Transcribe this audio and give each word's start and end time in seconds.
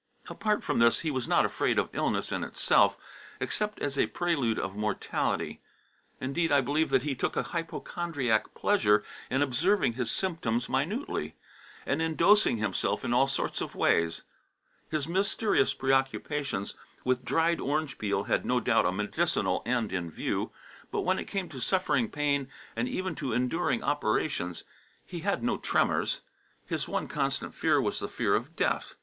Apart 0.31 0.63
from 0.63 0.79
this, 0.79 1.01
he 1.01 1.11
was 1.11 1.27
not 1.27 1.45
afraid 1.45 1.77
of 1.77 1.87
illness 1.93 2.31
in 2.31 2.43
itself, 2.43 2.97
except 3.39 3.77
as 3.81 3.99
a 3.99 4.07
prelude 4.07 4.57
of 4.57 4.75
mortality. 4.75 5.61
Indeed 6.19 6.51
I 6.51 6.59
believe 6.59 6.89
that 6.89 7.03
he 7.03 7.13
took 7.13 7.35
a 7.35 7.43
hypochondriac 7.43 8.55
pleasure 8.55 9.03
in 9.29 9.43
observing 9.43 9.93
his 9.93 10.09
symptoms 10.09 10.67
minutely, 10.67 11.35
and 11.85 12.01
in 12.01 12.15
dosing 12.15 12.57
himself 12.57 13.05
in 13.05 13.13
all 13.13 13.27
sorts 13.27 13.61
of 13.61 13.75
ways. 13.75 14.23
His 14.89 15.07
mysterious 15.07 15.75
preoccupations 15.75 16.73
with 17.03 17.23
dried 17.23 17.59
orange 17.59 17.99
peel 17.99 18.23
had 18.23 18.43
no 18.43 18.59
doubt 18.59 18.87
a 18.87 18.91
medicinal 18.91 19.61
end 19.67 19.93
in 19.93 20.09
view. 20.09 20.49
But 20.89 21.01
when 21.01 21.19
it 21.19 21.25
came 21.25 21.47
to 21.49 21.61
suffering 21.61 22.09
pain 22.09 22.49
and 22.75 22.89
even 22.89 23.13
to 23.17 23.33
enduring 23.33 23.83
operations, 23.83 24.63
he 25.05 25.19
had 25.19 25.43
no 25.43 25.57
tremors. 25.59 26.21
His 26.65 26.87
one 26.87 27.07
constant 27.07 27.53
fear 27.53 27.79
was 27.79 27.99
the 27.99 28.09
fear 28.09 28.33
of 28.33 28.55
death. 28.55 28.95